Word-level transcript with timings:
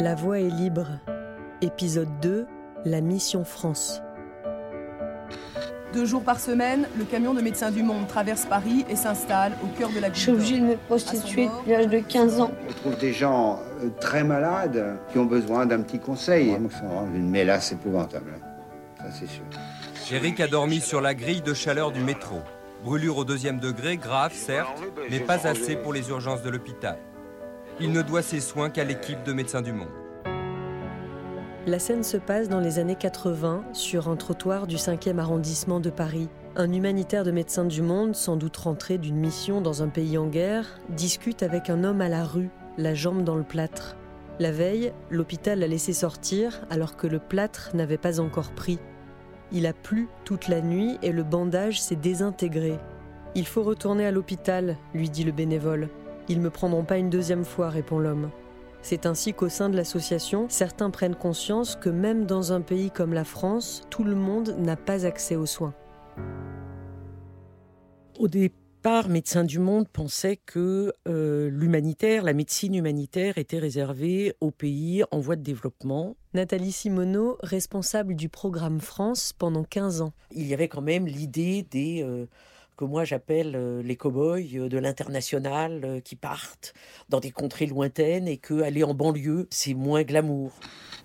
La 0.00 0.14
voix 0.14 0.40
est 0.40 0.48
libre. 0.48 0.86
Épisode 1.60 2.08
2, 2.22 2.46
la 2.86 3.02
mission 3.02 3.44
France. 3.44 4.00
Deux 5.92 6.06
jours 6.06 6.22
par 6.22 6.40
semaine, 6.40 6.88
le 6.96 7.04
camion 7.04 7.34
de 7.34 7.42
Médecins 7.42 7.70
du 7.70 7.82
Monde 7.82 8.06
traverse 8.08 8.46
Paris 8.46 8.86
et 8.88 8.96
s'installe 8.96 9.52
au 9.62 9.66
cœur 9.78 9.90
de 9.90 10.00
la 10.00 10.08
ville. 10.08 10.16
Je 10.16 10.20
suis 10.22 10.32
obligée 10.32 10.58
de 10.58 10.64
me 10.64 10.76
prostituer 10.76 11.48
depuis 11.48 11.72
l'âge 11.72 11.88
de 11.88 11.98
15 11.98 12.40
ans. 12.40 12.50
On 12.66 12.72
trouve 12.72 12.96
des 12.96 13.12
gens 13.12 13.60
euh, 13.84 13.90
très 14.00 14.24
malades 14.24 14.98
qui 15.12 15.18
ont 15.18 15.26
besoin 15.26 15.66
d'un 15.66 15.82
petit 15.82 15.98
conseil. 15.98 16.56
Une 17.14 17.28
mélasse 17.28 17.72
épouvantable. 17.72 18.32
Ça, 18.96 19.04
c'est 19.12 19.28
sûr. 19.28 19.44
Eric 20.10 20.40
a 20.40 20.46
dormi 20.46 20.80
sur 20.80 21.02
la 21.02 21.14
grille 21.14 21.42
de 21.42 21.52
chaleur 21.52 21.92
du 21.92 22.00
métro. 22.00 22.40
Brûlure 22.84 23.18
au 23.18 23.26
deuxième 23.26 23.58
degré, 23.58 23.98
grave 23.98 24.32
certes, 24.32 24.82
mais 25.10 25.20
pas 25.20 25.46
assez 25.46 25.76
pour 25.76 25.92
les 25.92 26.08
urgences 26.08 26.42
de 26.42 26.48
l'hôpital. 26.48 26.96
Il 27.78 27.92
ne 27.92 28.02
doit 28.02 28.22
ses 28.22 28.40
soins 28.40 28.70
qu'à 28.70 28.84
l'équipe 28.84 29.22
de 29.24 29.32
Médecins 29.32 29.62
du 29.62 29.72
Monde. 29.72 29.88
La 31.66 31.78
scène 31.78 32.02
se 32.02 32.16
passe 32.16 32.48
dans 32.48 32.58
les 32.58 32.78
années 32.78 32.96
80 32.96 33.64
sur 33.74 34.08
un 34.08 34.16
trottoir 34.16 34.66
du 34.66 34.76
5e 34.76 35.18
arrondissement 35.18 35.78
de 35.78 35.90
Paris. 35.90 36.28
Un 36.56 36.72
humanitaire 36.72 37.22
de 37.22 37.30
Médecins 37.30 37.66
du 37.66 37.82
Monde, 37.82 38.16
sans 38.16 38.36
doute 38.36 38.56
rentré 38.56 38.98
d'une 38.98 39.16
mission 39.16 39.60
dans 39.60 39.82
un 39.82 39.88
pays 39.88 40.18
en 40.18 40.26
guerre, 40.26 40.80
discute 40.88 41.42
avec 41.42 41.70
un 41.70 41.84
homme 41.84 42.00
à 42.00 42.08
la 42.08 42.24
rue, 42.24 42.50
la 42.76 42.94
jambe 42.94 43.24
dans 43.24 43.36
le 43.36 43.44
plâtre. 43.44 43.96
La 44.38 44.52
veille, 44.52 44.92
l'hôpital 45.10 45.58
l'a 45.58 45.66
laissé 45.66 45.92
sortir 45.92 46.62
alors 46.70 46.96
que 46.96 47.06
le 47.06 47.18
plâtre 47.18 47.70
n'avait 47.74 47.98
pas 47.98 48.20
encore 48.20 48.52
pris. 48.52 48.78
Il 49.52 49.66
a 49.66 49.74
plu 49.74 50.08
toute 50.24 50.48
la 50.48 50.62
nuit 50.62 50.98
et 51.02 51.12
le 51.12 51.22
bandage 51.22 51.80
s'est 51.80 51.94
désintégré. 51.94 52.78
Il 53.34 53.46
faut 53.46 53.62
retourner 53.62 54.06
à 54.06 54.10
l'hôpital, 54.10 54.76
lui 54.94 55.10
dit 55.10 55.24
le 55.24 55.32
bénévole. 55.32 55.88
Ils 56.30 56.38
ne 56.38 56.44
me 56.44 56.50
prendront 56.50 56.84
pas 56.84 56.96
une 56.96 57.10
deuxième 57.10 57.44
fois, 57.44 57.70
répond 57.70 57.98
l'homme. 57.98 58.30
C'est 58.82 59.04
ainsi 59.04 59.34
qu'au 59.34 59.48
sein 59.48 59.68
de 59.68 59.74
l'association, 59.74 60.46
certains 60.48 60.90
prennent 60.90 61.16
conscience 61.16 61.74
que 61.74 61.90
même 61.90 62.24
dans 62.24 62.52
un 62.52 62.60
pays 62.60 62.92
comme 62.92 63.12
la 63.12 63.24
France, 63.24 63.82
tout 63.90 64.04
le 64.04 64.14
monde 64.14 64.54
n'a 64.56 64.76
pas 64.76 65.06
accès 65.06 65.34
aux 65.34 65.46
soins. 65.46 65.74
Au 68.16 68.28
départ, 68.28 69.08
Médecins 69.08 69.42
du 69.42 69.58
Monde 69.58 69.88
pensait 69.88 70.36
que 70.36 70.92
euh, 71.08 71.50
l'humanitaire, 71.50 72.22
la 72.22 72.32
médecine 72.32 72.76
humanitaire 72.76 73.36
était 73.36 73.58
réservée 73.58 74.36
aux 74.40 74.52
pays 74.52 75.02
en 75.10 75.18
voie 75.18 75.34
de 75.34 75.42
développement. 75.42 76.14
Nathalie 76.32 76.70
Simoneau, 76.70 77.38
responsable 77.40 78.14
du 78.14 78.28
programme 78.28 78.78
France 78.80 79.32
pendant 79.36 79.64
15 79.64 80.00
ans. 80.00 80.12
Il 80.30 80.46
y 80.46 80.54
avait 80.54 80.68
quand 80.68 80.80
même 80.80 81.08
l'idée 81.08 81.66
des... 81.68 82.04
Euh, 82.04 82.26
que 82.80 82.86
moi 82.86 83.04
j'appelle 83.04 83.56
euh, 83.56 83.82
les 83.82 83.94
cow-boys 83.94 84.38
euh, 84.54 84.68
de 84.70 84.78
l'international 84.78 85.82
euh, 85.84 86.00
qui 86.00 86.16
partent 86.16 86.72
dans 87.10 87.20
des 87.20 87.30
contrées 87.30 87.66
lointaines 87.66 88.26
et 88.26 88.38
que 88.38 88.62
aller 88.62 88.82
en 88.84 88.94
banlieue, 88.94 89.46
c'est 89.50 89.74
moins 89.74 90.02
glamour. 90.02 90.52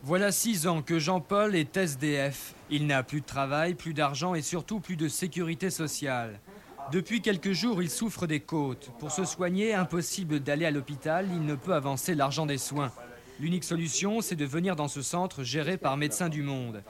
Voilà 0.01 0.31
six 0.31 0.67
ans 0.67 0.81
que 0.81 0.99
Jean-Paul 0.99 1.53
est 1.53 1.75
SDF. 1.75 2.55
Il 2.69 2.87
n'a 2.87 3.03
plus 3.03 3.19
de 3.19 3.25
travail, 3.25 3.73
plus 3.73 3.93
d'argent 3.93 4.35
et 4.35 4.41
surtout 4.41 4.79
plus 4.79 4.95
de 4.95 5.09
sécurité 5.09 5.69
sociale. 5.69 6.39
Depuis 6.93 7.21
quelques 7.21 7.51
jours, 7.51 7.81
il 7.81 7.89
souffre 7.89 8.25
des 8.25 8.39
côtes. 8.39 8.91
Pour 8.97 9.11
se 9.11 9.25
soigner, 9.25 9.73
impossible 9.73 10.39
d'aller 10.39 10.65
à 10.65 10.71
l'hôpital, 10.71 11.27
il 11.29 11.43
ne 11.43 11.55
peut 11.55 11.73
avancer 11.73 12.15
l'argent 12.15 12.45
des 12.45 12.57
soins. 12.57 12.93
L'unique 13.37 13.65
solution, 13.65 14.21
c'est 14.21 14.37
de 14.37 14.45
venir 14.45 14.77
dans 14.77 14.87
ce 14.87 15.01
centre 15.01 15.43
géré 15.43 15.75
par 15.75 15.97
Médecins 15.97 16.29
du 16.29 16.41
Monde. 16.41 16.83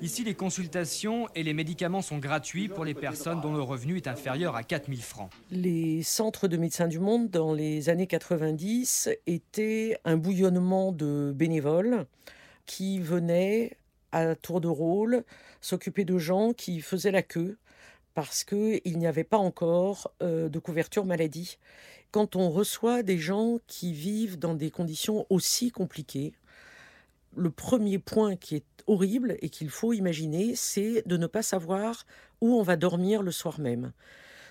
Ici, 0.00 0.22
les 0.22 0.34
consultations 0.34 1.28
et 1.34 1.42
les 1.42 1.54
médicaments 1.54 2.02
sont 2.02 2.18
gratuits 2.18 2.68
pour 2.68 2.84
les 2.84 2.94
personnes 2.94 3.40
dont 3.40 3.52
le 3.52 3.62
revenu 3.62 3.96
est 3.96 4.06
inférieur 4.06 4.54
à 4.54 4.62
4000 4.62 5.02
francs. 5.02 5.28
Les 5.50 6.04
centres 6.04 6.46
de 6.46 6.56
médecins 6.56 6.86
du 6.86 7.00
monde 7.00 7.30
dans 7.30 7.52
les 7.52 7.88
années 7.88 8.06
90 8.06 9.10
étaient 9.26 9.98
un 10.04 10.16
bouillonnement 10.16 10.92
de 10.92 11.32
bénévoles 11.34 12.06
qui 12.64 13.00
venaient 13.00 13.76
à 14.12 14.36
tour 14.36 14.60
de 14.60 14.68
rôle 14.68 15.24
s'occuper 15.60 16.04
de 16.04 16.16
gens 16.16 16.52
qui 16.52 16.80
faisaient 16.80 17.10
la 17.10 17.22
queue 17.22 17.58
parce 18.14 18.44
qu'il 18.44 18.98
n'y 18.98 19.06
avait 19.08 19.24
pas 19.24 19.38
encore 19.38 20.12
euh, 20.22 20.48
de 20.48 20.58
couverture 20.60 21.06
maladie. 21.06 21.58
Quand 22.12 22.36
on 22.36 22.50
reçoit 22.50 23.02
des 23.02 23.18
gens 23.18 23.58
qui 23.66 23.92
vivent 23.92 24.38
dans 24.38 24.54
des 24.54 24.70
conditions 24.70 25.26
aussi 25.28 25.72
compliquées, 25.72 26.34
le 27.38 27.50
premier 27.50 27.98
point 27.98 28.36
qui 28.36 28.56
est 28.56 28.64
horrible 28.86 29.36
et 29.40 29.48
qu'il 29.48 29.70
faut 29.70 29.92
imaginer, 29.92 30.54
c'est 30.54 31.02
de 31.06 31.16
ne 31.16 31.26
pas 31.26 31.42
savoir 31.42 32.04
où 32.40 32.54
on 32.54 32.62
va 32.62 32.76
dormir 32.76 33.22
le 33.22 33.30
soir 33.30 33.60
même. 33.60 33.92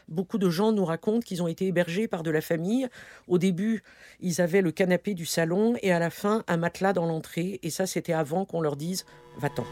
Beaucoup 0.07 0.37
de 0.37 0.49
gens 0.49 0.71
nous 0.71 0.85
racontent 0.85 1.19
qu'ils 1.19 1.43
ont 1.43 1.47
été 1.47 1.67
hébergés 1.67 2.07
par 2.07 2.23
de 2.23 2.31
la 2.31 2.39
famille. 2.39 2.87
Au 3.27 3.37
début, 3.37 3.83
ils 4.21 4.39
avaient 4.39 4.61
le 4.61 4.71
canapé 4.71 5.13
du 5.13 5.25
salon 5.25 5.75
et 5.81 5.91
à 5.91 5.99
la 5.99 6.09
fin, 6.09 6.45
un 6.47 6.55
matelas 6.55 6.93
dans 6.93 7.05
l'entrée. 7.05 7.59
Et 7.61 7.69
ça, 7.69 7.85
c'était 7.85 8.13
avant 8.13 8.45
qu'on 8.45 8.61
leur 8.61 8.77
dise 8.77 9.05
Va-t'en. 9.37 9.65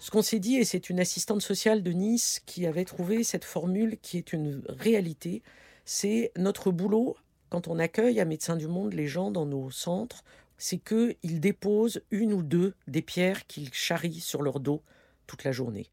Ce 0.00 0.10
qu'on 0.10 0.22
s'est 0.22 0.40
dit, 0.40 0.56
et 0.56 0.64
c'est 0.64 0.90
une 0.90 0.98
assistante 0.98 1.42
sociale 1.42 1.82
de 1.82 1.92
Nice 1.92 2.42
qui 2.44 2.66
avait 2.66 2.84
trouvé 2.84 3.22
cette 3.22 3.44
formule 3.44 3.98
qui 4.02 4.18
est 4.18 4.32
une 4.32 4.62
réalité, 4.68 5.42
c'est 5.84 6.32
notre 6.36 6.72
boulot 6.72 7.16
quand 7.48 7.68
on 7.68 7.78
accueille 7.78 8.20
à 8.20 8.24
Médecins 8.24 8.56
du 8.56 8.66
Monde 8.66 8.94
les 8.94 9.06
gens 9.06 9.30
dans 9.30 9.46
nos 9.46 9.70
centres 9.70 10.24
c'est 10.58 10.78
qu'ils 10.78 11.40
déposent 11.40 12.02
une 12.10 12.32
ou 12.32 12.42
deux 12.42 12.74
des 12.86 13.02
pierres 13.02 13.46
qu'ils 13.46 13.72
charrient 13.72 14.20
sur 14.20 14.42
leur 14.42 14.60
dos 14.60 14.82
toute 15.26 15.44
la 15.44 15.52
journée. 15.52 15.86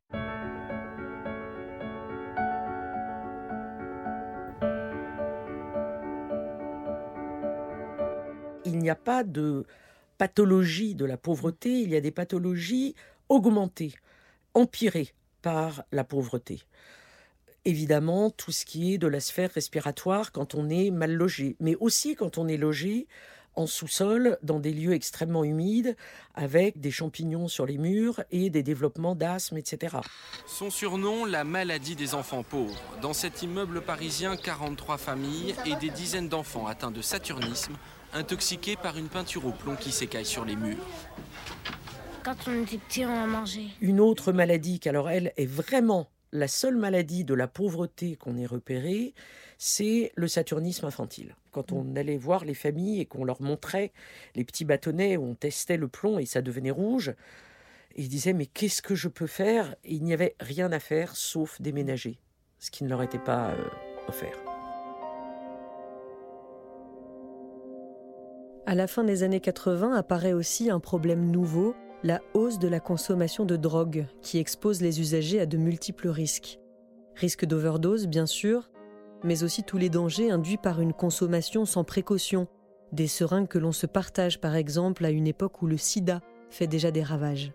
Il 8.65 8.79
n'y 8.79 8.89
a 8.89 8.95
pas 8.95 9.23
de 9.23 9.65
pathologie 10.17 10.95
de 10.95 11.05
la 11.05 11.17
pauvreté, 11.17 11.81
il 11.81 11.89
y 11.89 11.95
a 11.95 12.01
des 12.01 12.11
pathologies 12.11 12.95
augmentées, 13.29 13.93
empirées 14.53 15.09
par 15.41 15.83
la 15.91 16.03
pauvreté. 16.03 16.61
Évidemment, 17.65 18.29
tout 18.29 18.51
ce 18.51 18.65
qui 18.65 18.93
est 18.93 18.97
de 18.97 19.07
la 19.07 19.19
sphère 19.19 19.51
respiratoire 19.51 20.31
quand 20.31 20.53
on 20.55 20.69
est 20.69 20.91
mal 20.91 21.13
logé, 21.13 21.55
mais 21.59 21.75
aussi 21.75 22.15
quand 22.15 22.37
on 22.37 22.47
est 22.47 22.57
logé 22.57 23.07
en 23.55 23.67
sous-sol, 23.67 24.37
dans 24.43 24.59
des 24.59 24.73
lieux 24.73 24.93
extrêmement 24.93 25.43
humides, 25.43 25.95
avec 26.35 26.79
des 26.79 26.91
champignons 26.91 27.47
sur 27.47 27.65
les 27.65 27.77
murs 27.77 28.21
et 28.31 28.49
des 28.49 28.63
développements 28.63 29.15
d'asthme, 29.15 29.57
etc. 29.57 29.97
Son 30.45 30.69
surnom, 30.69 31.25
la 31.25 31.43
maladie 31.43 31.95
des 31.95 32.15
enfants 32.15 32.43
pauvres. 32.43 32.81
Dans 33.01 33.13
cet 33.13 33.43
immeuble 33.43 33.81
parisien, 33.81 34.35
43 34.35 34.97
familles 34.97 35.55
et 35.65 35.75
des 35.75 35.89
dizaines 35.89 36.29
d'enfants 36.29 36.67
atteints 36.67 36.91
de 36.91 37.01
saturnisme, 37.01 37.73
intoxiqués 38.13 38.75
par 38.75 38.97
une 38.97 39.09
peinture 39.09 39.45
au 39.45 39.51
plomb 39.51 39.75
qui 39.75 39.91
s'écaille 39.91 40.25
sur 40.25 40.45
les 40.45 40.55
murs. 40.55 40.85
Quand 42.23 42.35
on 42.47 42.63
était 42.63 42.77
petit, 42.77 43.05
on 43.05 43.23
a 43.23 43.27
mangé. 43.27 43.67
Une 43.81 43.99
autre 43.99 44.31
maladie, 44.31 44.79
qu'alors 44.79 45.09
elle 45.09 45.33
est 45.35 45.45
vraiment 45.45 46.07
la 46.33 46.47
seule 46.47 46.75
maladie 46.75 47.23
de 47.23 47.35
la 47.35 47.47
pauvreté 47.47 48.15
qu'on 48.15 48.37
ait 48.37 48.45
repérée, 48.45 49.13
c'est 49.59 50.11
le 50.15 50.27
saturnisme 50.27 50.85
infantile. 50.85 51.35
Quand 51.51 51.71
on 51.71 51.83
mm. 51.83 51.97
allait 51.97 52.17
voir 52.17 52.43
les 52.43 52.55
familles 52.55 53.01
et 53.01 53.05
qu'on 53.05 53.23
leur 53.23 53.41
montrait 53.41 53.93
les 54.35 54.43
petits 54.43 54.65
bâtonnets 54.65 55.15
où 55.15 55.23
on 55.23 55.35
testait 55.35 55.77
le 55.77 55.87
plomb 55.87 56.17
et 56.17 56.25
ça 56.25 56.41
devenait 56.41 56.71
rouge, 56.71 57.13
ils 57.95 58.09
disaient 58.09 58.33
mais 58.33 58.47
qu'est-ce 58.47 58.81
que 58.81 58.95
je 58.95 59.07
peux 59.07 59.27
faire? 59.27 59.75
Et 59.83 59.93
il 59.93 60.03
n'y 60.03 60.13
avait 60.13 60.35
rien 60.39 60.71
à 60.71 60.79
faire 60.79 61.15
sauf 61.15 61.61
déménager, 61.61 62.17
ce 62.57 62.71
qui 62.71 62.83
ne 62.83 62.89
leur 62.89 63.03
était 63.03 63.19
pas 63.19 63.51
euh, 63.51 63.63
offert. 64.07 64.37
À 68.65 68.73
la 68.73 68.87
fin 68.87 69.03
des 69.03 69.21
années 69.21 69.41
80 69.41 69.93
apparaît 69.93 70.33
aussi 70.33 70.71
un 70.71 70.79
problème 70.79 71.29
nouveau, 71.29 71.75
la 72.03 72.19
hausse 72.33 72.59
de 72.59 72.67
la 72.67 72.81
consommation 72.81 73.45
de 73.45 73.55
drogue 73.55 74.05
qui 74.21 74.37
expose 74.37 74.81
les 74.81 74.99
usagers 74.99 75.39
à 75.39 75.45
de 75.45 75.57
multiples 75.57 76.09
risques. 76.09 76.59
Risque 77.15 77.45
d'overdose, 77.45 78.07
bien 78.07 78.25
sûr, 78.25 78.69
mais 79.23 79.43
aussi 79.43 79.63
tous 79.63 79.77
les 79.77 79.89
dangers 79.89 80.29
induits 80.29 80.57
par 80.57 80.81
une 80.81 80.91
consommation 80.91 81.63
sans 81.63 81.85
précaution, 81.85 82.47
des 82.91 83.07
seringues 83.07 83.47
que 83.47 83.57
l'on 83.57 83.71
se 83.71 83.87
partage 83.87 84.41
par 84.41 84.55
exemple 84.55 85.05
à 85.05 85.11
une 85.11 85.27
époque 85.27 85.61
où 85.61 85.67
le 85.67 85.77
sida 85.77 86.19
fait 86.49 86.67
déjà 86.67 86.91
des 86.91 87.03
ravages. 87.03 87.53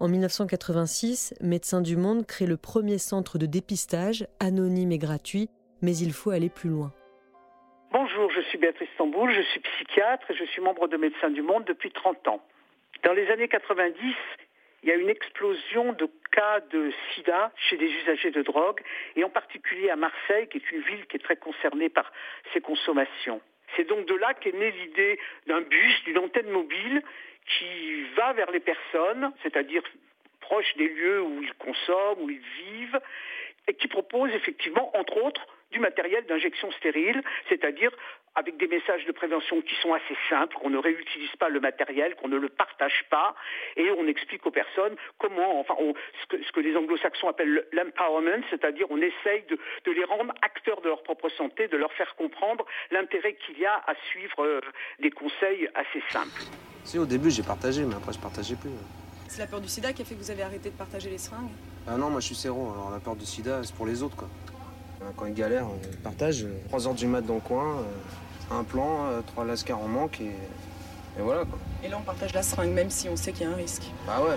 En 0.00 0.08
1986, 0.08 1.34
Médecins 1.42 1.82
du 1.82 1.96
Monde 1.96 2.26
crée 2.26 2.46
le 2.46 2.56
premier 2.56 2.98
centre 2.98 3.38
de 3.38 3.46
dépistage, 3.46 4.26
anonyme 4.40 4.92
et 4.92 4.98
gratuit, 4.98 5.50
mais 5.82 5.96
il 5.96 6.12
faut 6.12 6.30
aller 6.30 6.48
plus 6.48 6.70
loin. 6.70 6.92
Bonjour, 7.92 8.30
je 8.30 8.40
suis 8.48 8.58
Béatrice 8.58 8.88
Tamboul, 8.96 9.30
je 9.30 9.42
suis 9.42 9.60
psychiatre 9.60 10.28
et 10.30 10.34
je 10.34 10.44
suis 10.44 10.62
membre 10.62 10.88
de 10.88 10.96
Médecins 10.96 11.30
du 11.30 11.42
Monde 11.42 11.64
depuis 11.66 11.92
30 11.92 12.26
ans. 12.28 12.40
Dans 13.04 13.12
les 13.12 13.30
années 13.30 13.48
90, 13.48 14.14
il 14.82 14.88
y 14.88 14.92
a 14.92 14.94
une 14.94 15.10
explosion 15.10 15.92
de 15.92 16.08
cas 16.32 16.60
de 16.60 16.90
sida 17.12 17.52
chez 17.68 17.76
des 17.76 17.90
usagers 17.90 18.30
de 18.30 18.40
drogue, 18.40 18.80
et 19.14 19.24
en 19.24 19.28
particulier 19.28 19.90
à 19.90 19.96
Marseille, 19.96 20.48
qui 20.48 20.56
est 20.56 20.70
une 20.72 20.80
ville 20.80 21.06
qui 21.06 21.16
est 21.16 21.22
très 21.22 21.36
concernée 21.36 21.90
par 21.90 22.10
ces 22.54 22.62
consommations. 22.62 23.42
C'est 23.76 23.86
donc 23.86 24.06
de 24.06 24.14
là 24.14 24.32
qu'est 24.32 24.52
née 24.52 24.70
l'idée 24.70 25.18
d'un 25.46 25.60
bus, 25.60 26.04
d'une 26.04 26.16
antenne 26.16 26.48
mobile 26.48 27.02
qui 27.46 28.04
va 28.16 28.32
vers 28.32 28.50
les 28.50 28.60
personnes, 28.60 29.32
c'est-à-dire 29.42 29.82
proche 30.40 30.74
des 30.76 30.88
lieux 30.88 31.20
où 31.20 31.42
ils 31.42 31.54
consomment, 31.54 32.22
où 32.22 32.30
ils 32.30 32.40
vivent, 32.40 33.00
et 33.68 33.74
qui 33.74 33.88
propose 33.88 34.30
effectivement, 34.32 34.96
entre 34.96 35.16
autres, 35.22 35.46
du 35.70 35.80
matériel 35.80 36.24
d'injection 36.26 36.70
stérile, 36.72 37.22
c'est-à-dire 37.48 37.90
avec 38.36 38.56
des 38.56 38.66
messages 38.66 39.04
de 39.06 39.12
prévention 39.12 39.60
qui 39.60 39.74
sont 39.76 39.92
assez 39.92 40.16
simples, 40.28 40.56
qu'on 40.56 40.70
ne 40.70 40.78
réutilise 40.78 41.34
pas 41.38 41.48
le 41.48 41.60
matériel, 41.60 42.14
qu'on 42.16 42.28
ne 42.28 42.36
le 42.36 42.48
partage 42.48 43.04
pas, 43.10 43.34
et 43.76 43.90
on 43.90 44.06
explique 44.06 44.44
aux 44.46 44.50
personnes 44.50 44.96
comment, 45.18 45.60
enfin, 45.60 45.74
ce, 46.20 46.52
que, 46.52 46.60
les 46.60 46.76
anglo-saxons 46.76 47.28
appellent 47.28 47.64
l'empowerment, 47.72 48.42
c'est-à-dire 48.50 48.86
on 48.90 48.98
essaye 48.98 49.44
de, 49.48 49.92
les 49.92 50.04
rendre 50.04 50.34
acteurs 50.42 50.80
de 50.80 50.88
leur 50.88 51.02
propre 51.02 51.28
santé, 51.28 51.68
de 51.68 51.76
leur 51.76 51.92
faire 51.92 52.14
comprendre 52.16 52.64
l'intérêt 52.90 53.34
qu'il 53.34 53.58
y 53.58 53.66
a 53.66 53.82
à 53.86 53.94
suivre 54.10 54.44
euh, 54.44 54.60
des 54.98 55.10
conseils 55.10 55.68
assez 55.74 56.02
simples. 56.10 56.42
Si 56.82 56.98
au 56.98 57.06
début 57.06 57.30
j'ai 57.30 57.44
partagé, 57.44 57.84
mais 57.84 57.94
après 57.94 58.12
je 58.12 58.20
partageais 58.20 58.56
plus. 58.56 58.70
C'est 59.28 59.38
la 59.38 59.46
peur 59.46 59.60
du 59.60 59.68
sida 59.68 59.92
qui 59.92 60.02
a 60.02 60.04
fait 60.04 60.14
que 60.14 60.22
vous 60.22 60.30
avez 60.30 60.42
arrêté 60.42 60.70
de 60.70 60.74
partager 60.74 61.10
les 61.10 61.18
seringues 61.18 61.48
Ah 61.88 61.96
non, 61.96 62.10
moi 62.10 62.20
je 62.20 62.26
suis 62.26 62.34
séro, 62.34 62.70
alors 62.72 62.90
la 62.90 62.98
peur 63.00 63.16
du 63.16 63.26
sida 63.26 63.60
c'est 63.64 63.74
pour 63.74 63.86
les 63.86 64.02
autres 64.02 64.16
quoi. 64.16 64.28
Quand 65.16 65.26
ils 65.26 65.34
galèrent, 65.34 65.66
on 65.66 66.02
partage. 66.02 66.46
3 66.68 66.86
heures 66.88 66.94
du 66.94 67.06
mat 67.06 67.20
dans 67.20 67.34
le 67.34 67.40
coin, 67.40 67.76
euh, 67.76 68.58
un 68.58 68.64
plan, 68.64 69.06
euh, 69.06 69.20
trois 69.26 69.44
lascars 69.44 69.78
en 69.78 69.88
manque 69.88 70.20
et, 70.20 70.24
et 71.18 71.22
voilà 71.22 71.44
quoi. 71.44 71.58
Et 71.82 71.88
là 71.88 71.98
on 71.98 72.02
partage 72.02 72.32
la 72.32 72.42
seringue 72.42 72.72
même 72.72 72.88
si 72.90 73.08
on 73.08 73.16
sait 73.16 73.32
qu'il 73.32 73.42
y 73.46 73.50
a 73.50 73.52
un 73.52 73.56
risque. 73.56 73.82
Bah 74.06 74.22
ouais. 74.22 74.36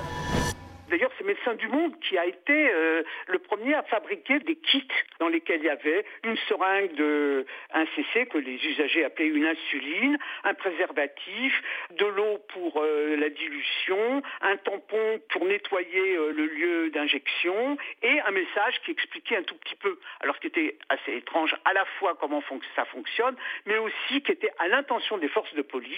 Médecins 1.28 1.56
du 1.56 1.68
Monde 1.68 1.94
qui 2.00 2.18
a 2.18 2.26
été 2.26 2.72
euh, 2.72 3.04
le 3.28 3.40
premier 3.40 3.74
à 3.74 3.84
fabriquer 3.84 4.40
des 4.40 4.56
kits 4.56 4.88
dans 5.20 5.28
lesquels 5.28 5.60
il 5.60 5.66
y 5.66 5.70
avait 5.70 6.06
une 6.24 6.38
seringue 6.48 6.94
de 6.96 7.46
1 7.74 7.86
cc 7.96 8.28
que 8.28 8.38
les 8.38 8.56
usagers 8.66 9.04
appelaient 9.04 9.28
une 9.28 9.46
insuline, 9.46 10.18
un 10.46 10.54
préservatif, 10.54 11.62
de 11.92 12.06
l'eau 12.06 12.40
pour 12.54 12.82
euh, 12.82 13.18
la 13.18 13.30
dilution, 13.30 14.22
un 14.42 14.56
tampon 14.56 15.22
pour 15.30 15.46
nettoyer 15.46 16.16
euh, 16.16 16.32
le 16.32 16.46
lieu 16.46 16.90
d'injection 16.92 17.78
et 18.02 18.22
un 18.22 18.32
message 18.32 18.80
qui 18.86 18.92
expliquait 18.92 19.36
un 19.36 19.44
tout 19.44 19.56
petit 19.56 19.76
peu, 19.76 20.00
alors 20.22 20.40
qui 20.40 20.48
était 20.48 20.78
assez 20.88 21.14
étrange 21.14 21.54
à 21.66 21.74
la 21.74 21.84
fois 22.00 22.16
comment 22.20 22.42
ça 22.76 22.86
fonctionne, 22.86 23.36
mais 23.66 23.78
aussi 23.78 24.22
qui 24.22 24.32
était 24.32 24.52
à 24.60 24.70
l'intention 24.70 25.18
des 25.18 25.28
forces 25.28 25.54
de 25.56 25.62
police 25.62 25.98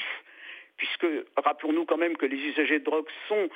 puisque 0.80 1.08
rappelons-nous 1.38 1.86
quand 1.86 1.98
même 1.98 2.18
que 2.18 2.26
les 2.26 2.38
usagers 2.38 2.80
de 2.80 2.86
drogue 2.86 3.08
sont 3.28 3.50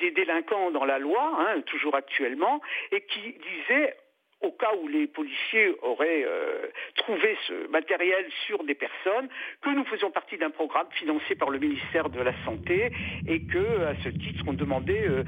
des 0.00 0.10
délinquants 0.10 0.72
dans 0.72 0.84
la 0.84 0.98
loi, 0.98 1.36
hein, 1.38 1.60
toujours 1.66 1.94
actuellement, 1.94 2.60
et 2.90 3.02
qui 3.02 3.20
disaient 3.20 3.94
au 4.40 4.52
cas 4.52 4.70
où 4.82 4.88
les 4.88 5.06
policiers 5.06 5.74
auraient 5.82 6.24
euh, 6.24 6.66
trouvé 6.96 7.36
ce 7.46 7.68
matériel 7.68 8.26
sur 8.46 8.64
des 8.64 8.74
personnes, 8.74 9.28
que 9.60 9.68
nous 9.70 9.84
faisions 9.84 10.10
partie 10.10 10.38
d'un 10.38 10.50
programme 10.50 10.86
financé 10.92 11.34
par 11.34 11.50
le 11.50 11.58
ministère 11.58 12.08
de 12.08 12.20
la 12.20 12.32
Santé 12.46 12.90
et 13.28 13.42
que, 13.42 13.84
à 13.84 13.94
ce 14.02 14.08
titre, 14.08 14.42
on 14.46 14.54
demandait 14.54 15.06
euh, 15.06 15.24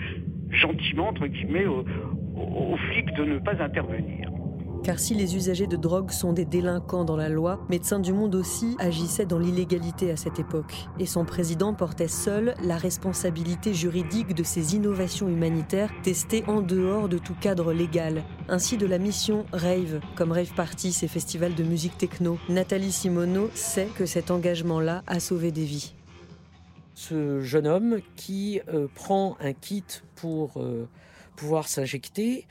gentiment, 0.50 1.08
entre 1.08 1.26
guillemets, 1.26 1.66
aux 1.66 2.76
flics 2.88 3.12
de 3.12 3.24
ne 3.24 3.38
pas 3.38 3.62
intervenir. 3.62 4.28
Car 4.82 4.98
si 4.98 5.14
les 5.14 5.36
usagers 5.36 5.68
de 5.68 5.76
drogue 5.76 6.10
sont 6.10 6.32
des 6.32 6.44
délinquants 6.44 7.04
dans 7.04 7.16
la 7.16 7.28
loi, 7.28 7.60
Médecins 7.68 8.00
du 8.00 8.12
Monde 8.12 8.34
aussi 8.34 8.74
agissait 8.80 9.26
dans 9.26 9.38
l'illégalité 9.38 10.10
à 10.10 10.16
cette 10.16 10.40
époque. 10.40 10.74
Et 10.98 11.06
son 11.06 11.24
président 11.24 11.72
portait 11.72 12.08
seul 12.08 12.56
la 12.64 12.76
responsabilité 12.76 13.74
juridique 13.74 14.34
de 14.34 14.42
ces 14.42 14.74
innovations 14.74 15.28
humanitaires 15.28 15.92
testées 16.02 16.42
en 16.48 16.60
dehors 16.60 17.08
de 17.08 17.18
tout 17.18 17.36
cadre 17.40 17.72
légal. 17.72 18.24
Ainsi 18.48 18.76
de 18.76 18.86
la 18.86 18.98
mission 18.98 19.46
Rave, 19.52 20.00
comme 20.16 20.32
Rave 20.32 20.52
Party, 20.54 20.92
ces 20.92 21.06
festivals 21.06 21.54
de 21.54 21.62
musique 21.62 21.96
techno. 21.96 22.38
Nathalie 22.48 22.90
Simoneau 22.90 23.50
sait 23.54 23.88
que 23.96 24.04
cet 24.04 24.32
engagement-là 24.32 25.04
a 25.06 25.20
sauvé 25.20 25.52
des 25.52 25.64
vies. 25.64 25.94
Ce 26.94 27.40
jeune 27.40 27.68
homme 27.68 27.98
qui 28.16 28.60
euh, 28.68 28.88
prend 28.92 29.36
un 29.40 29.52
kit 29.52 29.84
pour 30.16 30.54
euh, 30.56 30.88
pouvoir 31.36 31.68
s'injecter, 31.68 32.46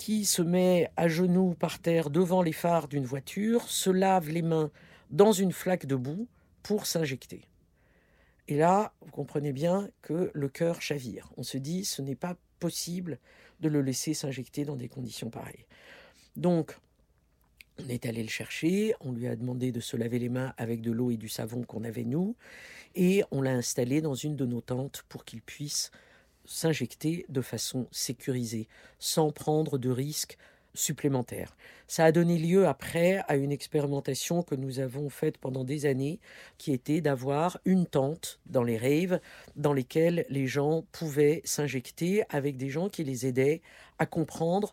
qui 0.00 0.24
se 0.24 0.40
met 0.40 0.90
à 0.96 1.08
genoux 1.08 1.54
par 1.58 1.78
terre 1.78 2.08
devant 2.08 2.40
les 2.40 2.54
phares 2.54 2.88
d'une 2.88 3.04
voiture, 3.04 3.68
se 3.68 3.90
lave 3.90 4.30
les 4.30 4.40
mains 4.40 4.70
dans 5.10 5.32
une 5.32 5.52
flaque 5.52 5.84
de 5.84 5.94
boue 5.94 6.26
pour 6.62 6.86
s'injecter. 6.86 7.42
Et 8.48 8.56
là, 8.56 8.94
vous 9.02 9.10
comprenez 9.10 9.52
bien 9.52 9.90
que 10.00 10.30
le 10.32 10.48
cœur 10.48 10.80
chavire. 10.80 11.30
On 11.36 11.42
se 11.42 11.58
dit, 11.58 11.84
ce 11.84 12.00
n'est 12.00 12.14
pas 12.14 12.38
possible 12.60 13.18
de 13.60 13.68
le 13.68 13.82
laisser 13.82 14.14
s'injecter 14.14 14.64
dans 14.64 14.74
des 14.74 14.88
conditions 14.88 15.28
pareilles. 15.28 15.66
Donc, 16.34 16.78
on 17.78 17.86
est 17.90 18.06
allé 18.06 18.22
le 18.22 18.30
chercher, 18.30 18.94
on 19.00 19.12
lui 19.12 19.28
a 19.28 19.36
demandé 19.36 19.70
de 19.70 19.80
se 19.80 19.98
laver 19.98 20.18
les 20.18 20.30
mains 20.30 20.54
avec 20.56 20.80
de 20.80 20.92
l'eau 20.92 21.10
et 21.10 21.18
du 21.18 21.28
savon 21.28 21.62
qu'on 21.62 21.84
avait 21.84 22.04
nous, 22.04 22.36
et 22.94 23.22
on 23.32 23.42
l'a 23.42 23.52
installé 23.52 24.00
dans 24.00 24.14
une 24.14 24.34
de 24.34 24.46
nos 24.46 24.62
tentes 24.62 25.04
pour 25.10 25.26
qu'il 25.26 25.42
puisse 25.42 25.90
s'injecter 26.50 27.24
de 27.28 27.40
façon 27.40 27.86
sécurisée, 27.92 28.66
sans 28.98 29.30
prendre 29.30 29.78
de 29.78 29.88
risques 29.88 30.36
supplémentaires. 30.74 31.56
Ça 31.86 32.04
a 32.04 32.12
donné 32.12 32.38
lieu 32.38 32.66
après 32.66 33.22
à 33.28 33.36
une 33.36 33.52
expérimentation 33.52 34.42
que 34.42 34.56
nous 34.56 34.80
avons 34.80 35.10
faite 35.10 35.38
pendant 35.38 35.62
des 35.62 35.86
années, 35.86 36.18
qui 36.58 36.72
était 36.72 37.00
d'avoir 37.00 37.60
une 37.64 37.86
tente 37.86 38.40
dans 38.46 38.64
les 38.64 38.78
raves 38.78 39.20
dans 39.54 39.72
lesquelles 39.72 40.26
les 40.28 40.48
gens 40.48 40.84
pouvaient 40.90 41.40
s'injecter 41.44 42.24
avec 42.30 42.56
des 42.56 42.68
gens 42.68 42.88
qui 42.88 43.04
les 43.04 43.26
aidaient 43.26 43.62
à 43.98 44.06
comprendre 44.06 44.72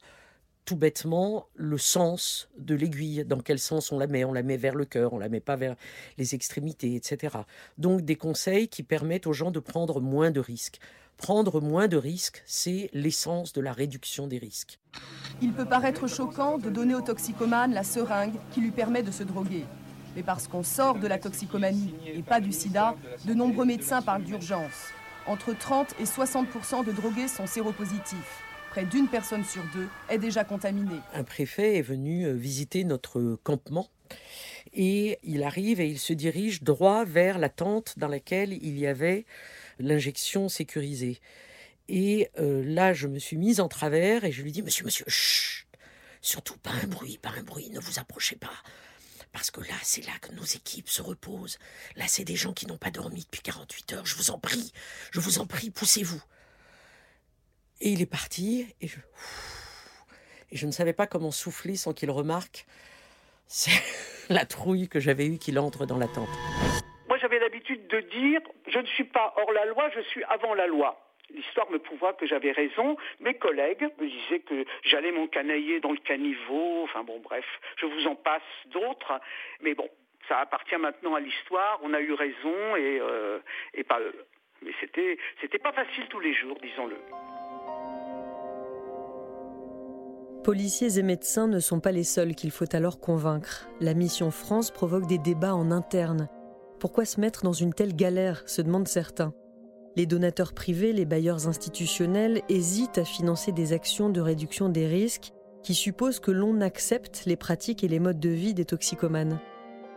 tout 0.68 0.76
bêtement 0.76 1.48
le 1.56 1.78
sens 1.78 2.50
de 2.58 2.76
l'aiguille, 2.76 3.24
dans 3.26 3.40
quel 3.40 3.58
sens 3.58 3.94
on 3.94 3.98
la 3.98 4.06
met, 4.06 4.26
on 4.26 4.34
la 4.34 4.44
met 4.44 4.58
vers 4.58 4.76
le 4.76 4.84
cœur, 4.84 5.14
on 5.14 5.18
la 5.18 5.30
met 5.30 5.40
pas 5.40 5.56
vers 5.56 5.78
les 6.18 6.36
extrémités, 6.36 6.94
etc. 6.96 7.38
Donc 7.78 8.02
des 8.02 8.18
conseils 8.18 8.68
qui 8.68 8.84
permettent 8.84 9.28
aux 9.28 9.34
gens 9.34 9.50
de 9.50 9.62
prendre 9.62 10.02
moins 10.02 10.30
de 10.30 10.42
risques. 10.42 10.80
Prendre 11.16 11.62
moins 11.62 11.88
de 11.88 11.96
risques, 11.96 12.44
c'est 12.46 12.90
l'essence 12.92 13.54
de 13.54 13.62
la 13.62 13.72
réduction 13.72 14.28
des 14.28 14.40
risques. 14.40 14.78
Il 15.42 15.54
peut 15.54 15.66
paraître 15.66 16.06
choquant 16.08 16.58
de 16.58 16.70
donner 16.70 16.96
au 16.96 17.02
toxicomane 17.02 17.74
la 17.74 17.84
seringue 17.84 18.36
qui 18.52 18.60
lui 18.60 18.72
permet 18.72 19.04
de 19.04 19.12
se 19.12 19.24
droguer. 19.24 19.64
Mais 20.18 20.24
parce 20.24 20.50
qu'on 20.50 20.64
sort 20.64 21.00
de 21.00 21.08
la 21.08 21.18
toxicomanie 21.18 21.94
et 22.08 22.24
pas 22.24 22.42
du 22.42 22.52
sida, 22.52 22.94
de 23.26 23.34
nombreux 23.34 23.66
médecins 23.66 24.02
parlent 24.02 24.26
d'urgence. 24.26 24.92
Entre 25.28 25.58
30 25.58 25.96
et 26.02 26.04
60% 26.04 26.86
de 26.86 26.92
drogués 26.92 27.30
sont 27.30 27.48
séropositifs. 27.48 28.44
Près 28.72 28.86
d'une 28.86 29.08
personne 29.08 29.44
sur 29.44 29.64
deux 29.74 29.88
est 30.10 30.18
déjà 30.18 30.44
contaminée. 30.44 31.00
Un 31.14 31.24
préfet 31.24 31.78
est 31.78 31.82
venu 31.82 32.26
euh, 32.26 32.34
visiter 32.34 32.84
notre 32.84 33.40
campement 33.44 33.90
et 34.74 35.18
il 35.24 35.44
arrive 35.44 35.80
et 35.80 35.88
il 35.88 36.00
se 36.00 36.14
dirige 36.14 36.64
droit 36.64 37.06
vers 37.06 37.40
la 37.40 37.50
tente 37.50 37.98
dans 37.98 38.08
laquelle 38.08 38.54
il 38.54 38.78
y 38.78 38.88
avait 38.88 39.26
l'injection 39.80 40.50
sécurisée. 40.50 41.20
Et 41.90 42.30
euh, 42.40 42.64
là, 42.66 42.94
je 42.94 43.08
me 43.08 43.20
suis 43.20 43.38
mise 43.38 43.60
en 43.60 43.68
travers 43.68 44.24
et 44.26 44.32
je 44.32 44.44
lui 44.44 44.52
dis 44.52 44.62
Monsieur, 44.62 44.86
monsieur, 44.86 45.06
chut, 45.08 45.68
surtout 46.22 46.58
pas 46.58 46.72
un 46.84 46.88
bruit, 46.88 47.18
pas 47.18 47.32
un 47.38 47.44
bruit, 47.44 47.70
ne 47.70 47.80
vous 47.80 48.00
approchez 48.00 48.36
pas. 48.36 48.52
Parce 49.32 49.52
que 49.52 49.62
là, 49.62 49.76
c'est 49.84 50.06
là 50.06 50.14
que 50.22 50.34
nos 50.34 50.44
équipes 50.44 50.90
se 50.90 51.02
reposent. 51.02 51.60
Là, 51.96 52.06
c'est 52.08 52.24
des 52.24 52.36
gens 52.36 52.54
qui 52.54 52.66
n'ont 52.66 52.78
pas 52.78 52.92
dormi 52.92 53.22
depuis 53.22 53.42
48 53.42 53.94
heures. 53.94 54.06
Je 54.06 54.16
vous 54.16 54.32
en 54.32 54.40
prie, 54.40 54.72
je 55.12 55.20
vous 55.20 55.40
en 55.40 55.46
prie, 55.46 55.70
poussez-vous. 55.70 56.22
Et 57.82 57.90
il 57.90 58.02
est 58.02 58.10
parti 58.10 58.74
et 58.82 58.88
je, 58.88 58.98
et 60.52 60.58
je 60.58 60.66
ne 60.66 60.72
savais 60.72 60.94
pas 60.94 61.08
comment 61.08 61.32
souffler 61.32 61.76
sans 61.76 61.94
qu'il 61.94 62.12
remarque. 62.12 62.66
C'est 63.48 63.72
la 64.30 64.46
trouille 64.46 64.88
que 64.88 65.00
j'avais 65.00 65.28
eue 65.28 65.38
qu'il 65.38 65.60
entre 65.60 65.86
dans 65.86 65.98
la 65.98 66.08
tente 66.08 66.30
j'avais 67.20 67.40
l'habitude 67.40 67.88
de 67.88 68.00
dire, 68.00 68.42
je 68.68 68.80
ne 68.80 68.86
suis 68.86 69.04
pas 69.04 69.34
hors 69.38 69.52
la 69.52 69.66
loi, 69.66 69.90
je 69.96 70.02
suis 70.02 70.24
avant 70.26 70.54
la 70.54 70.68
loi. 70.68 71.00
L'histoire 71.30 71.70
me 71.70 71.80
prouva 71.80 72.14
que 72.14 72.26
j'avais 72.26 72.52
raison. 72.52 72.96
Mes 73.20 73.34
collègues 73.34 73.90
me 74.00 74.08
disaient 74.08 74.40
que 74.40 74.66
j'allais 74.84 75.12
m'encanailler 75.12 75.82
dans 75.82 75.92
le 75.92 75.98
caniveau. 75.98 76.84
Enfin 76.84 77.04
bon, 77.04 77.20
bref, 77.20 77.46
je 77.78 77.86
vous 77.86 78.08
en 78.08 78.16
passe 78.16 78.42
d'autres. 78.68 79.20
Mais 79.62 79.74
bon, 79.74 79.90
ça 80.30 80.40
appartient 80.40 80.78
maintenant 80.78 81.16
à 81.16 81.20
l'histoire. 81.20 81.80
On 81.84 81.94
a 81.94 82.00
eu 82.00 82.14
raison 82.14 82.76
et, 82.78 83.00
euh, 83.02 83.40
et 83.74 83.84
pas 83.84 84.00
eux. 84.00 84.26
Mais 84.62 84.72
c'était, 84.80 85.18
c'était 85.42 85.60
pas 85.60 85.74
facile 85.74 86.08
tous 86.08 86.22
les 86.22 86.34
jours, 86.34 86.58
disons-le. 86.62 86.96
Policiers 90.48 90.98
et 90.98 91.04
médecins 91.04 91.48
ne 91.48 91.60
sont 91.60 91.82
pas 91.82 91.92
les 91.92 92.06
seuls 92.06 92.34
qu'il 92.34 92.52
faut 92.52 92.74
alors 92.74 93.02
convaincre. 93.02 93.68
La 93.82 93.94
mission 93.94 94.32
France 94.32 94.72
provoque 94.72 95.06
des 95.06 95.18
débats 95.18 95.54
en 95.54 95.72
interne. 95.72 96.30
Pourquoi 96.80 97.04
se 97.04 97.20
mettre 97.20 97.44
dans 97.44 97.52
une 97.52 97.74
telle 97.74 97.94
galère 97.94 98.44
se 98.46 98.62
demandent 98.62 98.88
certains. 98.88 99.34
Les 99.98 100.06
donateurs 100.06 100.54
privés, 100.54 100.94
les 100.94 101.04
bailleurs 101.04 101.50
institutionnels 101.50 102.44
hésitent 102.48 102.98
à 102.98 103.04
financer 103.04 103.52
des 103.52 103.74
actions 103.74 104.10
de 104.10 104.22
réduction 104.22 104.70
des 104.70 104.88
risques 104.88 105.34
qui 105.64 105.76
supposent 105.76 106.22
que 106.22 106.32
l'on 106.32 106.62
accepte 106.62 107.24
les 107.26 107.36
pratiques 107.36 107.84
et 107.84 107.90
les 107.90 108.00
modes 108.00 108.22
de 108.22 108.30
vie 108.30 108.54
des 108.54 108.64
toxicomanes. 108.64 109.42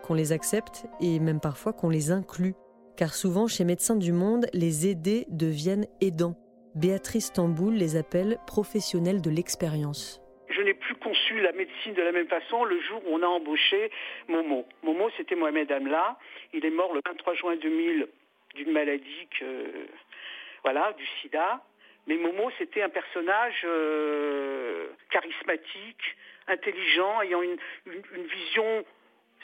Qu'on 0.02 0.14
les 0.14 0.33
accepte 0.33 0.85
et 1.00 1.21
même 1.21 1.38
parfois 1.38 1.73
qu'on 1.73 1.90
les 1.90 2.11
inclut. 2.11 2.57
Car 2.97 3.14
souvent, 3.14 3.47
chez 3.47 3.62
Médecins 3.62 3.95
du 3.95 4.11
Monde, 4.11 4.47
les 4.52 4.88
aidés 4.88 5.28
deviennent 5.30 5.87
aidants. 6.00 6.35
Béatrice 6.75 7.33
Tamboul 7.33 7.75
les 7.75 7.95
appelle 7.95 8.38
professionnels 8.49 9.23
de 9.23 9.30
l'expérience 9.30 10.21
je 10.61 10.64
n'ai 10.64 10.75
plus 10.75 10.95
conçu 10.97 11.40
la 11.40 11.52
médecine 11.52 11.95
de 11.95 12.02
la 12.02 12.12
même 12.12 12.29
façon 12.29 12.64
le 12.64 12.79
jour 12.83 13.02
où 13.07 13.14
on 13.14 13.23
a 13.23 13.26
embauché 13.26 13.90
Momo. 14.29 14.67
Momo, 14.83 15.11
c'était 15.17 15.35
Mohamed 15.35 15.73
Amla. 15.73 16.19
Il 16.52 16.67
est 16.67 16.71
mort 16.71 16.93
le 16.93 17.00
23 17.07 17.35
juin 17.35 17.57
2000 17.57 18.07
d'une 18.55 18.73
maladie 18.73 19.29
voilà, 20.62 20.93
du 20.93 21.07
sida. 21.23 21.64
Mais 22.07 22.17
Momo, 22.17 22.50
c'était 22.59 22.83
un 22.83 22.90
personnage 22.90 23.62
euh, 23.64 24.88
charismatique, 25.11 26.17
intelligent, 26.47 27.23
ayant 27.23 27.40
une, 27.40 27.57
vision 28.26 28.85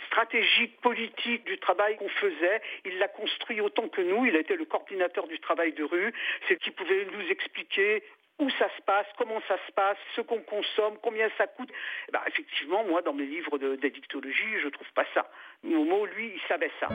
stratégique, 0.08 0.78
politique 0.82 1.44
du 1.44 1.58
travail 1.58 1.96
qu'on 1.96 2.08
faisait. 2.08 2.60
Il 2.84 2.98
l'a 2.98 3.08
construit 3.08 3.62
autant 3.62 3.88
que 3.88 4.02
nous. 4.02 4.26
Il 4.26 4.36
a 4.36 4.40
été 4.40 4.54
le 4.54 4.66
coordinateur 4.66 5.26
du 5.28 5.38
travail 5.38 5.72
de 5.72 5.84
rue. 5.84 6.12
C'est 6.46 6.60
qui 6.60 6.70
pouvait 6.72 7.06
nous 7.06 7.30
expliquer 7.30 8.02
où 8.38 8.50
ça 8.50 8.68
se 8.76 8.82
passe, 8.82 9.06
comment 9.16 9.40
ça 9.48 9.56
se 9.66 9.72
passe, 9.72 9.96
ce 10.14 10.20
qu'on 10.20 10.40
consomme, 10.40 10.96
combien 11.02 11.28
ça 11.38 11.46
coûte. 11.46 11.70
Eh 12.08 12.12
ben, 12.12 12.20
effectivement, 12.26 12.84
moi, 12.84 13.02
dans 13.02 13.14
mes 13.14 13.24
livres 13.24 13.58
d'addictologie, 13.58 14.60
je 14.60 14.66
ne 14.66 14.70
trouve 14.70 14.92
pas 14.94 15.06
ça. 15.14 15.30
Momo, 15.62 16.04
lui, 16.06 16.32
il 16.34 16.40
savait 16.48 16.70
ça. 16.80 16.88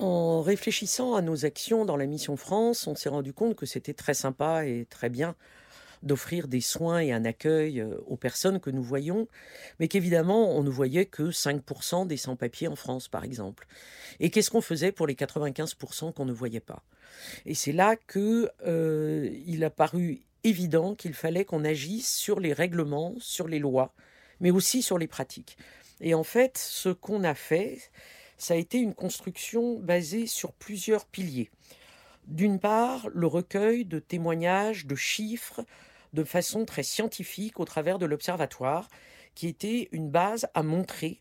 En 0.00 0.40
réfléchissant 0.42 1.14
à 1.14 1.20
nos 1.20 1.44
actions 1.44 1.84
dans 1.84 1.96
la 1.96 2.06
mission 2.06 2.36
France, 2.36 2.86
on 2.86 2.94
s'est 2.94 3.08
rendu 3.08 3.32
compte 3.34 3.56
que 3.56 3.66
c'était 3.66 3.94
très 3.94 4.14
sympa 4.14 4.64
et 4.64 4.86
très 4.86 5.10
bien 5.10 5.34
d'offrir 6.02 6.48
des 6.48 6.60
soins 6.60 7.00
et 7.00 7.12
un 7.12 7.24
accueil 7.24 7.80
euh, 7.80 7.96
aux 8.06 8.16
personnes 8.16 8.60
que 8.60 8.70
nous 8.70 8.82
voyons, 8.82 9.28
mais 9.78 9.88
qu'évidemment, 9.88 10.56
on 10.56 10.62
ne 10.62 10.70
voyait 10.70 11.06
que 11.06 11.30
5% 11.30 12.06
des 12.06 12.16
sans-papiers 12.16 12.68
en 12.68 12.76
France, 12.76 13.08
par 13.08 13.24
exemple. 13.24 13.66
Et 14.20 14.30
qu'est-ce 14.30 14.50
qu'on 14.50 14.60
faisait 14.60 14.92
pour 14.92 15.06
les 15.06 15.14
95% 15.14 16.12
qu'on 16.12 16.24
ne 16.24 16.32
voyait 16.32 16.60
pas? 16.60 16.82
Et 17.46 17.54
c'est 17.54 17.72
là 17.72 17.96
que 17.96 18.50
euh, 18.66 19.30
il 19.46 19.64
a 19.64 19.70
paru 19.70 20.22
évident 20.44 20.94
qu'il 20.94 21.14
fallait 21.14 21.44
qu'on 21.44 21.64
agisse 21.64 22.14
sur 22.14 22.40
les 22.40 22.52
règlements, 22.52 23.14
sur 23.18 23.48
les 23.48 23.58
lois, 23.58 23.92
mais 24.40 24.50
aussi 24.50 24.82
sur 24.82 24.98
les 24.98 25.08
pratiques. 25.08 25.56
Et 26.00 26.14
en 26.14 26.24
fait, 26.24 26.58
ce 26.58 26.90
qu'on 26.90 27.24
a 27.24 27.34
fait, 27.34 27.78
ça 28.36 28.54
a 28.54 28.56
été 28.56 28.78
une 28.78 28.94
construction 28.94 29.78
basée 29.78 30.26
sur 30.26 30.52
plusieurs 30.52 31.06
piliers. 31.06 31.50
D'une 32.26 32.60
part, 32.60 33.08
le 33.12 33.26
recueil 33.26 33.84
de 33.84 33.98
témoignages, 33.98 34.86
de 34.86 34.94
chiffres, 34.94 35.64
de 36.12 36.24
façon 36.24 36.64
très 36.64 36.82
scientifique 36.82 37.60
au 37.60 37.64
travers 37.64 37.98
de 37.98 38.06
l'observatoire, 38.06 38.88
qui 39.34 39.46
était 39.46 39.88
une 39.92 40.10
base 40.10 40.48
à 40.54 40.62
montrer 40.62 41.20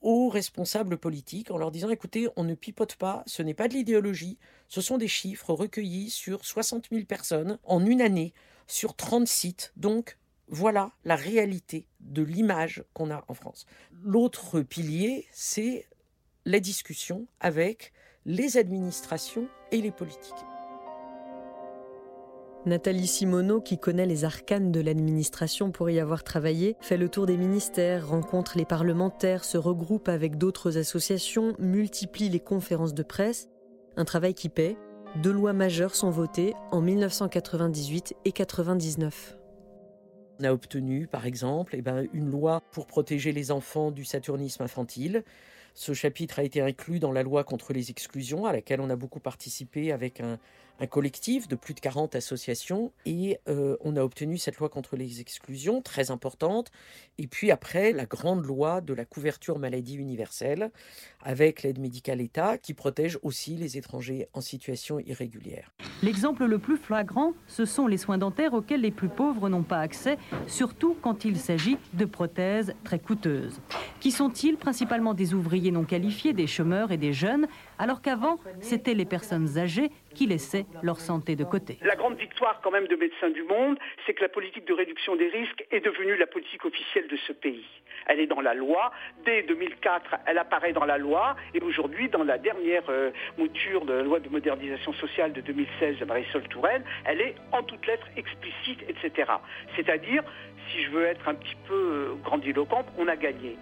aux 0.00 0.28
responsables 0.28 0.98
politiques 0.98 1.50
en 1.50 1.58
leur 1.58 1.70
disant 1.70 1.90
écoutez, 1.90 2.28
on 2.36 2.44
ne 2.44 2.54
pipote 2.54 2.96
pas, 2.96 3.22
ce 3.26 3.42
n'est 3.42 3.54
pas 3.54 3.68
de 3.68 3.74
l'idéologie, 3.74 4.38
ce 4.68 4.80
sont 4.80 4.98
des 4.98 5.08
chiffres 5.08 5.52
recueillis 5.52 6.10
sur 6.10 6.44
60 6.44 6.88
000 6.90 7.04
personnes 7.06 7.58
en 7.64 7.84
une 7.84 8.00
année, 8.00 8.32
sur 8.66 8.94
30 8.94 9.26
sites. 9.26 9.72
Donc, 9.76 10.18
voilà 10.48 10.92
la 11.04 11.16
réalité 11.16 11.86
de 12.00 12.22
l'image 12.22 12.84
qu'on 12.94 13.10
a 13.10 13.24
en 13.28 13.34
France. 13.34 13.66
L'autre 14.02 14.60
pilier, 14.60 15.26
c'est 15.32 15.86
la 16.44 16.60
discussion 16.60 17.26
avec 17.40 17.92
les 18.24 18.56
administrations 18.56 19.48
et 19.72 19.80
les 19.80 19.90
politiques. 19.90 20.55
Nathalie 22.66 23.06
Simoneau, 23.06 23.60
qui 23.60 23.78
connaît 23.78 24.06
les 24.06 24.24
arcanes 24.24 24.72
de 24.72 24.80
l'administration 24.80 25.70
pour 25.70 25.88
y 25.88 26.00
avoir 26.00 26.24
travaillé, 26.24 26.76
fait 26.80 26.96
le 26.96 27.08
tour 27.08 27.24
des 27.24 27.36
ministères, 27.36 28.08
rencontre 28.08 28.58
les 28.58 28.64
parlementaires, 28.64 29.44
se 29.44 29.56
regroupe 29.56 30.08
avec 30.08 30.36
d'autres 30.36 30.76
associations, 30.76 31.54
multiplie 31.60 32.28
les 32.28 32.40
conférences 32.40 32.92
de 32.92 33.04
presse. 33.04 33.48
Un 33.96 34.04
travail 34.04 34.34
qui 34.34 34.48
paie. 34.48 34.76
Deux 35.22 35.30
lois 35.30 35.52
majeures 35.52 35.94
sont 35.94 36.10
votées 36.10 36.54
en 36.72 36.80
1998 36.80 38.14
et 38.24 38.30
1999. 38.30 39.38
On 40.40 40.44
a 40.44 40.52
obtenu, 40.52 41.06
par 41.06 41.24
exemple, 41.24 41.76
eh 41.76 41.82
ben, 41.82 42.08
une 42.12 42.28
loi 42.28 42.62
pour 42.72 42.88
protéger 42.88 43.30
les 43.30 43.52
enfants 43.52 43.92
du 43.92 44.04
saturnisme 44.04 44.64
infantile, 44.64 45.22
ce 45.76 45.92
chapitre 45.92 46.38
a 46.38 46.42
été 46.42 46.62
inclus 46.62 46.98
dans 46.98 47.12
la 47.12 47.22
loi 47.22 47.44
contre 47.44 47.74
les 47.74 47.90
exclusions, 47.90 48.46
à 48.46 48.52
laquelle 48.52 48.80
on 48.80 48.88
a 48.88 48.96
beaucoup 48.96 49.20
participé 49.20 49.92
avec 49.92 50.20
un, 50.20 50.38
collectif 50.90 51.48
de 51.48 51.54
plus 51.54 51.74
de 51.74 51.80
40 51.80 52.16
associations. 52.16 52.92
Et 53.04 53.38
euh, 53.48 53.76
on 53.80 53.96
a 53.96 54.02
obtenu 54.02 54.38
cette 54.38 54.56
loi 54.56 54.70
contre 54.70 54.96
les 54.96 55.20
exclusions, 55.20 55.82
très 55.82 56.10
importante. 56.10 56.70
Et 57.18 57.26
puis 57.26 57.50
après, 57.50 57.92
la 57.92 58.06
grande 58.06 58.44
loi 58.44 58.80
de 58.80 58.94
la 58.94 59.04
couverture 59.04 59.58
maladie 59.58 59.96
universelle, 59.96 60.70
avec 61.22 61.62
l'aide 61.62 61.78
médicale 61.78 62.22
État, 62.22 62.56
qui 62.56 62.72
protège 62.72 63.18
aussi 63.22 63.56
les 63.56 63.76
étrangers 63.76 64.28
en 64.32 64.40
situation 64.40 64.98
irrégulière. 64.98 65.72
L'exemple 66.02 66.46
le 66.46 66.58
plus 66.58 66.78
flagrant, 66.78 67.32
ce 67.46 67.66
sont 67.66 67.86
les 67.86 67.98
soins 67.98 68.18
dentaires 68.18 68.54
auxquels 68.54 68.80
les 68.80 68.90
plus 68.90 69.08
pauvres 69.10 69.50
n'ont 69.50 69.62
pas 69.62 69.80
accès, 69.80 70.16
surtout 70.46 70.96
quand 71.02 71.26
il 71.26 71.38
s'agit 71.38 71.76
de 71.92 72.06
prothèses 72.06 72.74
très 72.84 72.98
coûteuses. 72.98 73.60
Qui 74.06 74.12
sont-ils 74.12 74.56
Principalement 74.56 75.14
des 75.14 75.34
ouvriers 75.34 75.72
non 75.72 75.82
qualifiés, 75.82 76.32
des 76.32 76.46
chômeurs 76.46 76.92
et 76.92 76.96
des 76.96 77.12
jeunes, 77.12 77.48
alors 77.76 78.02
qu'avant, 78.02 78.36
c'était 78.60 78.94
les 78.94 79.04
personnes 79.04 79.58
âgées 79.58 79.90
qui 80.14 80.28
laissaient 80.28 80.64
leur 80.84 81.00
santé 81.00 81.34
de 81.34 81.42
côté? 81.42 81.78
La 81.82 81.96
grande 81.96 82.16
victoire 82.16 82.60
quand 82.62 82.70
même 82.70 82.86
de 82.86 82.94
Médecins 82.94 83.30
du 83.30 83.42
Monde, 83.42 83.76
c'est 84.06 84.14
que 84.14 84.22
la 84.22 84.28
politique 84.28 84.64
de 84.64 84.74
réduction 84.74 85.16
des 85.16 85.26
risques 85.26 85.66
est 85.72 85.84
devenue 85.84 86.16
la 86.16 86.28
politique 86.28 86.64
officielle 86.64 87.08
de 87.08 87.16
ce 87.26 87.32
pays. 87.32 87.64
Elle 88.06 88.20
est 88.20 88.28
dans 88.28 88.40
la 88.40 88.54
loi. 88.54 88.92
Dès 89.24 89.42
2004, 89.42 90.18
elle 90.26 90.38
apparaît 90.38 90.72
dans 90.72 90.84
la 90.84 90.98
loi. 90.98 91.34
Et 91.52 91.60
aujourd'hui, 91.60 92.08
dans 92.08 92.22
la 92.22 92.38
dernière 92.38 92.84
euh, 92.88 93.10
mouture 93.36 93.86
de 93.86 93.92
la 93.92 94.02
loi 94.04 94.20
de 94.20 94.28
modernisation 94.28 94.92
sociale 94.92 95.32
de 95.32 95.40
2016 95.40 95.98
de 95.98 96.04
Marisol 96.04 96.46
Touraine, 96.46 96.84
elle 97.06 97.20
est 97.20 97.34
en 97.50 97.64
toutes 97.64 97.84
lettres 97.88 98.06
explicite, 98.16 98.84
etc. 98.88 99.32
C'est-à-dire, 99.74 100.22
si 100.70 100.84
je 100.84 100.90
veux 100.90 101.06
être 101.06 101.26
un 101.26 101.34
petit 101.34 101.56
peu 101.66 101.74
euh, 101.74 102.14
grandiloquente, 102.22 102.86
on 102.98 103.08
a 103.08 103.16
gagné. 103.16 103.56